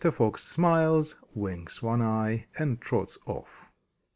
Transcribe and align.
Fox 0.13 0.43
smiles, 0.43 1.13
winks 1.35 1.83
one 1.83 2.01
eye, 2.01 2.47
and 2.57 2.81
trots 2.81 3.19
off. 3.27 3.67